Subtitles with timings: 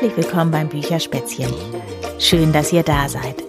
[0.00, 1.52] herzlich willkommen beim Bücherspätzchen.
[2.18, 3.44] Schön, dass ihr da seid.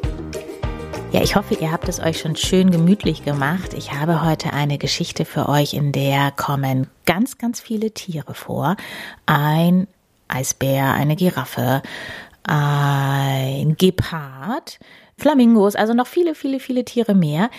[1.14, 3.74] Ja, ich hoffe, ihr habt es euch schon schön gemütlich gemacht.
[3.74, 8.76] Ich habe heute eine Geschichte für euch, in der kommen ganz, ganz viele Tiere vor.
[9.26, 9.88] Ein
[10.28, 11.82] Eisbär, eine Giraffe,
[12.44, 14.78] ein Gepard,
[15.18, 17.50] Flamingos, also noch viele, viele, viele Tiere mehr.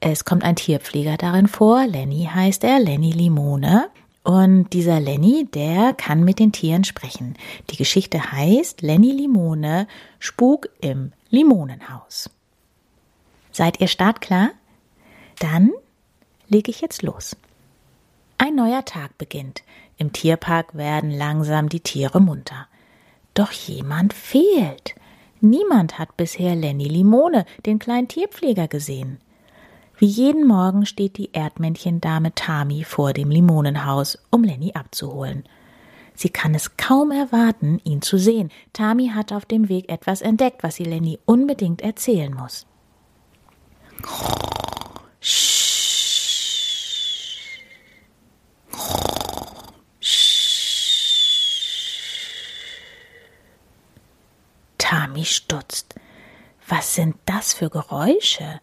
[0.00, 1.86] Es kommt ein Tierpfleger darin vor.
[1.86, 3.88] Lenny heißt er, Lenny Limone.
[4.24, 7.36] Und dieser Lenny, der kann mit den Tieren sprechen.
[7.70, 9.88] Die Geschichte heißt Lenny Limone,
[10.20, 12.30] Spuk im Limonenhaus.
[13.50, 14.50] Seid ihr startklar?
[15.40, 15.72] Dann
[16.48, 17.36] lege ich jetzt los.
[18.38, 19.62] Ein neuer Tag beginnt.
[19.98, 22.68] Im Tierpark werden langsam die Tiere munter.
[23.34, 24.94] Doch jemand fehlt.
[25.40, 29.18] Niemand hat bisher Lenny Limone, den kleinen Tierpfleger, gesehen.
[29.98, 35.44] Wie jeden Morgen steht die Erdmännchendame Tami vor dem Limonenhaus, um Lenny abzuholen.
[36.14, 38.50] Sie kann es kaum erwarten, ihn zu sehen.
[38.72, 42.66] Tami hat auf dem Weg etwas entdeckt, was sie Lenny unbedingt erzählen muss.
[54.78, 55.94] Tami stutzt.
[56.68, 58.60] Was sind das für Geräusche?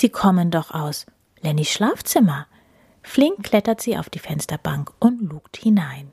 [0.00, 1.06] Sie kommen doch aus
[1.40, 2.46] Lennys Schlafzimmer.
[3.02, 6.12] Flink klettert sie auf die Fensterbank und lugt hinein.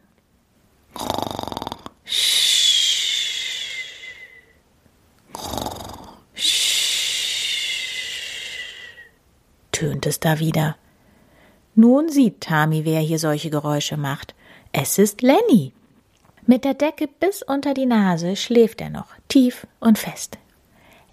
[9.72, 10.78] tönt es da wieder.
[11.76, 14.34] Nun sieht Tami, wer hier solche Geräusche macht.
[14.72, 15.74] Es ist Lenny.
[16.48, 20.40] Mit der Decke bis unter die Nase schläft er noch, tief und fest.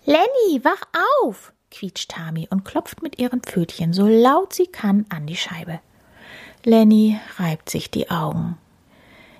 [0.07, 0.85] Lenny, wach
[1.23, 1.53] auf!
[1.73, 5.81] Quietscht Tami und klopft mit ihren Pfötchen so laut sie kann an die Scheibe.
[6.65, 8.57] Lenny reibt sich die Augen.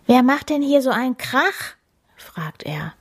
[0.07, 1.75] Wer macht denn hier so einen Krach?
[2.17, 2.95] fragt er.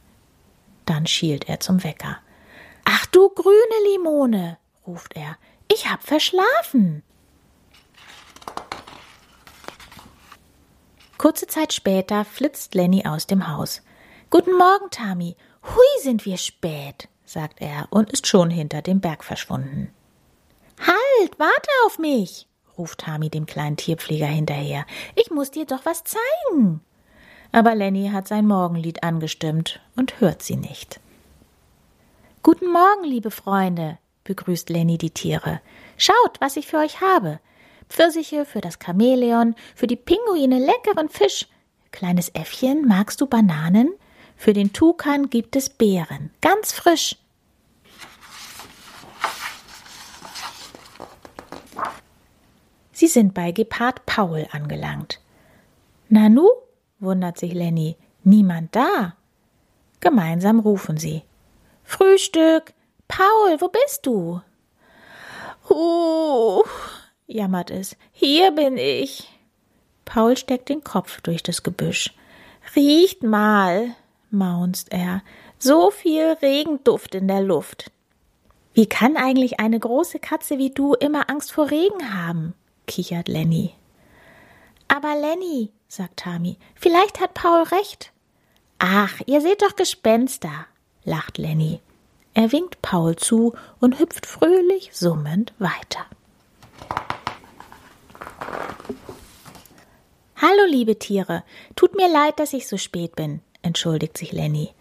[0.86, 2.18] Dann schielt er zum Wecker.
[2.86, 5.38] Ach du grüne Limone, ruft er.
[5.68, 7.02] Ich hab verschlafen.
[11.18, 13.82] Kurze Zeit später flitzt Lenny aus dem Haus.
[14.30, 15.36] Guten Morgen, Tami.
[15.64, 19.94] Hui, sind wir spät sagt er und ist schon hinter dem Berg verschwunden.
[20.80, 22.48] Halt, warte auf mich,
[22.78, 24.86] ruft Tami dem kleinen Tierpfleger hinterher.
[25.16, 26.82] Ich muss dir doch was zeigen.
[27.52, 31.00] Aber Lenny hat sein Morgenlied angestimmt und hört sie nicht.
[32.44, 35.62] Guten Morgen, liebe Freunde, begrüßt Lenny die Tiere.
[35.98, 37.40] Schaut, was ich für euch habe.
[37.88, 41.48] Pfirsiche für das Chamäleon, für die Pinguine leckeren Fisch.
[41.92, 43.94] Kleines Äffchen, magst du Bananen?
[44.38, 47.18] Für den Tukan gibt es Beeren, ganz frisch.
[53.02, 55.20] Sie sind bei Gepard Paul angelangt.
[56.10, 56.48] Nanu?
[57.00, 57.98] wundert sich Lenny.
[58.24, 59.16] Niemand da.
[60.02, 61.24] Gemeinsam rufen sie.
[61.84, 62.74] Frühstück!
[63.08, 64.42] Paul, wo bist du?
[65.68, 66.64] Huh,
[67.26, 67.98] jammert es.
[68.12, 69.28] Hier bin ich.
[70.06, 72.14] Paul steckt den Kopf durch das Gebüsch.
[72.76, 73.96] Riecht mal,
[74.30, 75.24] maunzt er.
[75.58, 77.92] So viel Regenduft in der Luft.
[78.76, 82.54] Wie kann eigentlich eine große Katze wie du immer Angst vor Regen haben?
[82.92, 83.74] Kichert Lenny.
[84.90, 88.12] Aber Lenny, sagt Tami, vielleicht hat Paul recht.
[88.80, 90.66] Ach, ihr seht doch Gespenster,
[91.06, 91.80] lacht Lenny.
[92.34, 96.06] Er winkt Paul zu und hüpft fröhlich summend weiter.
[100.36, 101.44] Hallo, liebe Tiere.
[101.78, 104.74] Tut mir leid, dass ich so spät bin, entschuldigt sich Lenny.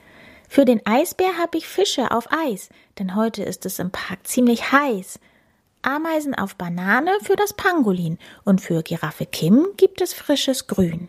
[0.48, 4.72] Für den Eisbär habe ich Fische auf Eis, denn heute ist es im Park ziemlich
[4.72, 5.20] heiß.
[5.82, 11.08] Ameisen auf Banane für das Pangolin und für Giraffe Kim gibt es frisches Grün.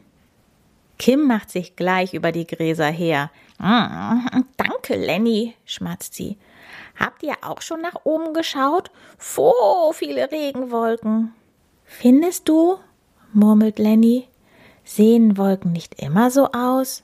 [0.98, 3.32] Kim macht sich gleich über die Gräser her.
[3.58, 6.38] Mm, danke, Lenny, schmatzt sie.
[6.96, 8.92] Habt ihr auch schon nach oben geschaut?
[9.18, 11.34] So viele Regenwolken.
[11.84, 12.78] Findest du?
[13.34, 14.28] murmelt Lenny.
[14.84, 17.04] Sehen Wolken nicht immer so aus?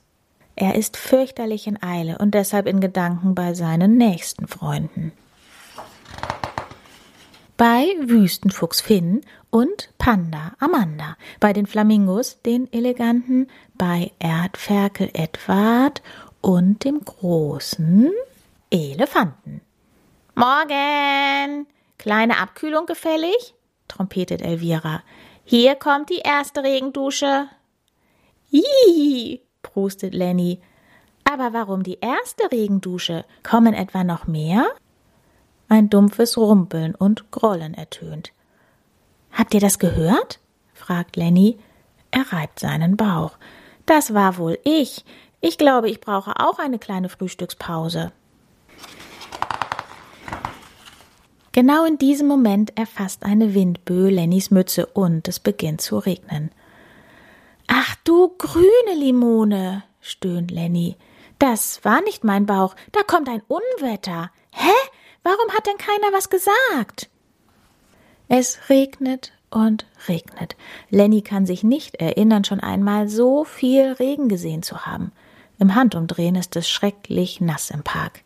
[0.56, 5.12] Er ist fürchterlich in Eile und deshalb in Gedanken bei seinen nächsten Freunden
[7.58, 9.20] bei Wüstenfuchs Finn
[9.50, 16.00] und Panda Amanda, bei den Flamingos, den eleganten, bei Erdferkel Edward
[16.40, 18.12] und dem großen
[18.70, 19.60] Elefanten.
[20.36, 21.66] Morgen!
[21.98, 23.54] Kleine Abkühlung gefällig?
[23.88, 25.02] trompetet Elvira.
[25.42, 27.48] Hier kommt die erste Regendusche.
[28.52, 30.60] Ih, prustet Lenny.
[31.24, 33.24] Aber warum die erste Regendusche?
[33.42, 34.68] Kommen etwa noch mehr?
[35.68, 38.32] Ein dumpfes Rumpeln und Grollen ertönt.
[39.32, 40.40] Habt ihr das gehört?
[40.72, 41.58] fragt Lenny.
[42.10, 43.32] Er reibt seinen Bauch.
[43.84, 45.04] Das war wohl ich.
[45.40, 48.12] Ich glaube, ich brauche auch eine kleine Frühstückspause.
[51.52, 56.50] Genau in diesem Moment erfasst eine Windböe Lennys Mütze und es beginnt zu regnen.
[57.66, 60.96] Ach du grüne Limone, stöhnt Lenny.
[61.38, 64.30] Das war nicht mein Bauch, da kommt ein Unwetter.
[64.52, 64.70] Hä?
[65.28, 67.10] Warum hat denn keiner was gesagt?
[68.28, 70.56] Es regnet und regnet.
[70.88, 75.12] Lenny kann sich nicht erinnern, schon einmal so viel Regen gesehen zu haben.
[75.58, 78.22] Im Handumdrehen ist es schrecklich nass im Park.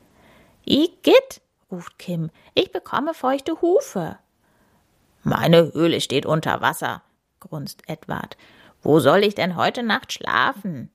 [0.64, 1.40] Igitt,
[1.72, 4.16] ruft Kim, ich bekomme feuchte Hufe.
[5.24, 7.02] Meine Höhle steht unter Wasser,
[7.40, 8.36] grunzt Edward.
[8.80, 10.88] Wo soll ich denn heute Nacht schlafen?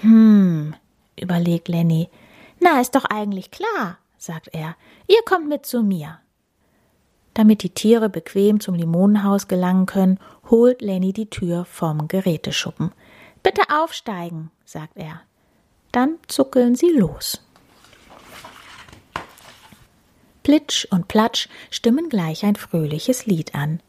[0.00, 0.74] Hm,
[1.20, 2.08] überlegt Lenny.
[2.58, 4.76] Na, ist doch eigentlich klar, sagt er.
[5.06, 6.18] Ihr kommt mit zu mir.
[7.34, 12.92] Damit die Tiere bequem zum Limonenhaus gelangen können, holt Lenny die Tür vom Geräteschuppen.
[13.42, 15.20] Bitte aufsteigen, sagt er.
[15.92, 17.40] Dann zuckeln sie los.
[20.42, 23.80] Plitsch und Platsch stimmen gleich ein fröhliches Lied an.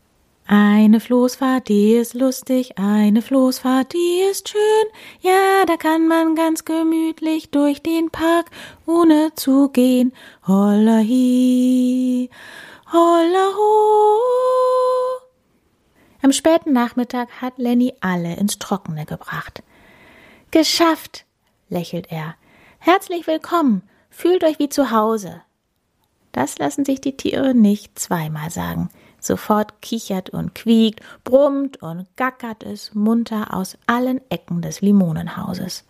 [0.48, 4.86] Eine Floßfahrt, die ist lustig, eine Floßfahrt, die ist schön.
[5.22, 8.52] Ja, da kann man ganz gemütlich durch den Park,
[8.86, 10.14] ohne zu gehen.
[10.46, 12.30] Holla hi,
[12.94, 14.20] holla ho.
[16.22, 19.64] Am späten Nachmittag hat Lenny alle ins Trockene gebracht.
[20.52, 21.26] Geschafft,
[21.70, 22.36] lächelt er.
[22.78, 23.82] Herzlich willkommen,
[24.12, 25.42] fühlt euch wie zu Hause.
[26.32, 28.92] Das lassen sich die Tiere nicht zweimal sagen.
[29.26, 35.84] Sofort kichert und quiekt, brummt und gackert es munter aus allen Ecken des Limonenhauses.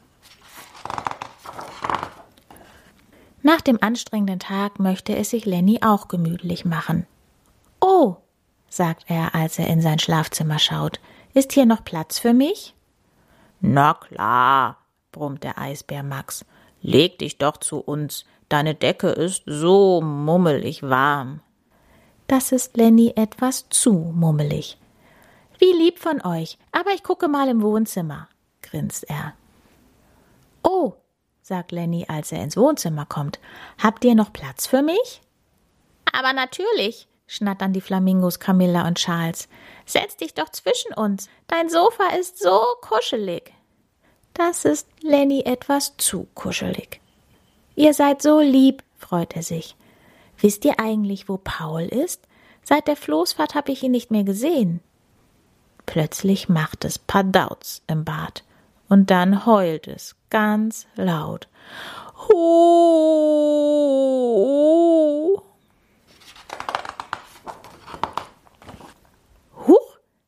[3.41, 7.07] Nach dem anstrengenden Tag möchte es sich Lenny auch gemütlich machen.
[7.81, 8.15] Oh,
[8.69, 11.01] sagt er, als er in sein Schlafzimmer schaut,
[11.33, 12.73] ist hier noch Platz für mich?
[13.59, 14.77] Na klar,
[15.11, 16.45] brummt der Eisbär Max.
[16.81, 21.41] Leg dich doch zu uns, deine Decke ist so mummelig warm.
[22.27, 24.77] Das ist Lenny etwas zu mummelig.
[25.59, 28.27] Wie lieb von euch, aber ich gucke mal im Wohnzimmer,
[28.61, 29.33] grinst er.
[30.63, 30.93] Oh,
[31.41, 33.39] sagt Lenny, als er ins Wohnzimmer kommt,
[33.81, 35.21] habt ihr noch Platz für mich?
[36.11, 39.47] Aber natürlich, schnattern die Flamingos Camilla und Charles.
[39.85, 41.29] Setz dich doch zwischen uns.
[41.47, 43.53] Dein Sofa ist so kuschelig.
[44.33, 46.99] Das ist Lenny etwas zu kuschelig.
[47.75, 49.75] Ihr seid so lieb, freut er sich.
[50.37, 52.27] Wisst ihr eigentlich, wo Paul ist?
[52.63, 54.81] Seit der Floßfahrt habe ich ihn nicht mehr gesehen.
[55.85, 58.43] Plötzlich macht es Padauts im Bad
[58.89, 61.47] und dann heult es ganz laut.
[62.27, 62.35] Huch,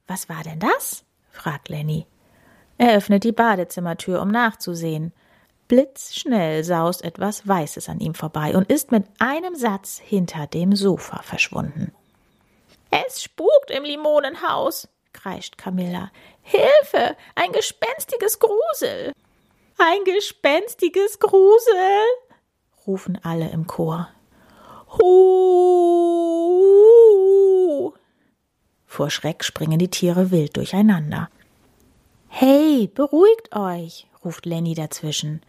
[0.08, 1.04] was war denn das?
[1.32, 2.06] fragt Lenny.
[2.78, 5.12] Er öffnet die Badezimmertür, um nachzusehen.
[5.68, 11.22] Blitzschnell saust etwas Weißes an ihm vorbei und ist mit einem Satz hinter dem Sofa
[11.24, 11.94] verschwunden.
[12.90, 16.12] Es spukt im Limonenhaus, kreischt Camilla.
[16.42, 19.12] Hilfe, ein gespenstiges Grusel.
[19.78, 22.02] Ein gespenstiges Grusel,
[22.88, 24.10] rufen alle im Chor.
[24.98, 25.84] Hu!
[28.86, 31.30] Vor Schreck springen die Tiere wild durcheinander.
[32.30, 35.42] Hey, beruhigt euch, ruft Lenny dazwischen.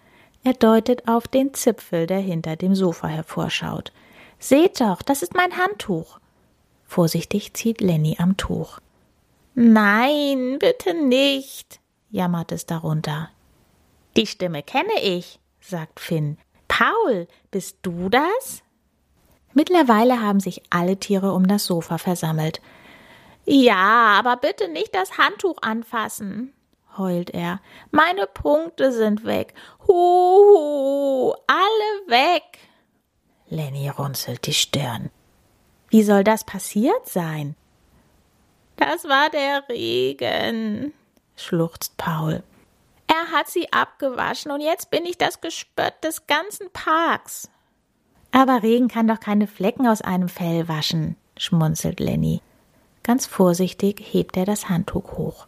[0.49, 3.93] Er deutet auf den Zipfel, der hinter dem Sofa hervorschaut.
[4.39, 6.21] Seht doch, das ist mein Handtuch.
[6.87, 8.79] Vorsichtig zieht Lenny am Tuch.
[9.55, 13.29] Nein, bitte nicht, jammert es darunter.
[14.17, 16.39] Die Stimme kenne ich, sagt Finn.
[16.67, 18.63] Paul, bist du das?
[19.53, 22.63] Mittlerweile haben sich alle Tiere um das Sofa versammelt.
[23.45, 26.55] Ja, aber bitte nicht das Handtuch anfassen,
[26.99, 27.61] heult er.
[27.91, 29.55] Meine Punkte sind weg.
[29.89, 32.59] Huhu, alle weg.
[33.49, 35.11] Lenny runzelt die Stirn.
[35.89, 37.57] Wie soll das passiert sein?
[38.77, 40.93] Das war der Regen,
[41.37, 42.43] schluchzt Paul.
[43.07, 47.49] Er hat sie abgewaschen und jetzt bin ich das Gespött des ganzen Parks.
[48.31, 52.43] Aber Regen kann doch keine Flecken aus einem Fell waschen, schmunzelt Lenny.
[53.03, 55.47] Ganz vorsichtig hebt er das Handtuch hoch.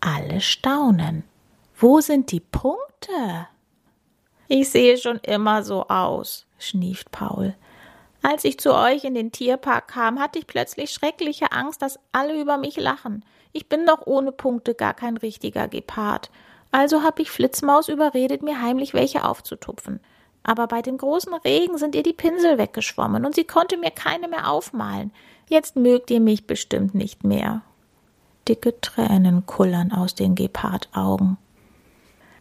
[0.00, 1.24] Alle staunen.
[1.76, 3.48] Wo sind die Punkte?
[4.54, 7.54] Ich sehe schon immer so aus, schnieft Paul.
[8.20, 12.38] Als ich zu euch in den Tierpark kam, hatte ich plötzlich schreckliche Angst, dass alle
[12.38, 13.24] über mich lachen.
[13.54, 16.30] Ich bin doch ohne Punkte gar kein richtiger Gepard.
[16.70, 20.00] Also habe ich Flitzmaus überredet, mir heimlich welche aufzutupfen.
[20.42, 24.28] Aber bei dem großen Regen sind ihr die Pinsel weggeschwommen und sie konnte mir keine
[24.28, 25.12] mehr aufmalen.
[25.48, 27.62] Jetzt mögt ihr mich bestimmt nicht mehr.
[28.46, 31.38] Dicke Tränen kullern aus den Gepardaugen.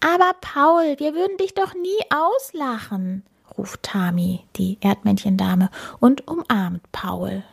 [0.01, 3.23] Aber Paul, wir würden dich doch nie auslachen,
[3.57, 7.43] ruft Tami, die Erdmännchendame, und umarmt Paul.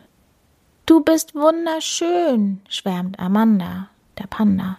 [0.87, 4.79] Du bist wunderschön, schwärmt Amanda, der Panda.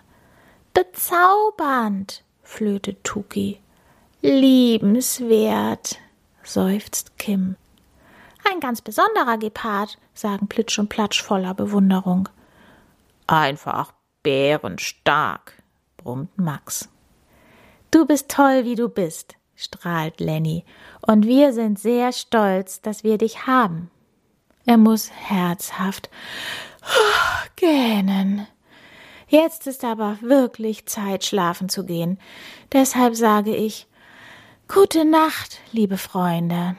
[0.74, 3.60] Bezaubernd, flötet Tuki.
[4.22, 6.00] Liebenswert,
[6.44, 7.56] seufzt Kim.
[8.52, 12.30] Ein ganz besonderer Gepard, sagen Plitsch und Platsch voller Bewunderung.
[13.28, 15.62] Einfach bärenstark,
[15.98, 16.90] brummt Max.
[17.92, 20.64] Du bist toll, wie du bist, strahlt Lenny,
[21.02, 23.90] und wir sind sehr stolz, dass wir dich haben.
[24.66, 26.10] Er muss herzhaft
[27.56, 28.48] gähnen.
[29.28, 32.20] Jetzt ist aber wirklich Zeit, schlafen zu gehen.
[32.72, 33.88] Deshalb sage ich
[34.72, 36.76] Gute Nacht, liebe Freunde.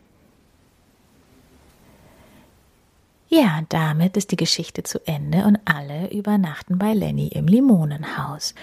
[3.29, 8.55] Ja, damit ist die Geschichte zu Ende und alle übernachten bei Lenny im Limonenhaus.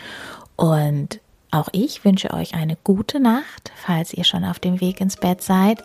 [0.56, 1.20] Und
[1.58, 5.42] auch ich wünsche euch eine gute Nacht, falls ihr schon auf dem Weg ins Bett
[5.42, 5.84] seid.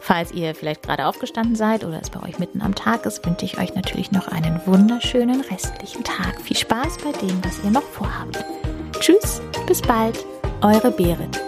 [0.00, 3.46] Falls ihr vielleicht gerade aufgestanden seid oder es bei euch mitten am Tag ist, wünsche
[3.46, 6.40] ich euch natürlich noch einen wunderschönen restlichen Tag.
[6.42, 8.44] Viel Spaß bei dem, was ihr noch vorhabt.
[9.00, 10.22] Tschüss, bis bald,
[10.60, 11.40] eure Berit.